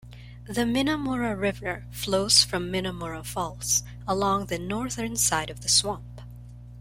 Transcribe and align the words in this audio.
The 0.47 0.61
Minnamurra 0.61 1.39
River 1.39 1.85
flows 1.91 2.43
from 2.43 2.71
Minnamurra 2.71 3.23
Falls 3.23 3.83
along 4.07 4.47
the 4.47 4.57
northern 4.57 5.15
side 5.15 5.51
of 5.51 5.61
the 5.61 5.69
swamp. 5.69 6.21